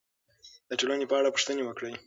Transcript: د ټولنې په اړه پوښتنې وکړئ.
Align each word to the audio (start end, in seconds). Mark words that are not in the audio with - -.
د 0.69 0.71
ټولنې 0.79 1.05
په 1.07 1.15
اړه 1.19 1.33
پوښتنې 1.35 1.63
وکړئ. 1.65 1.93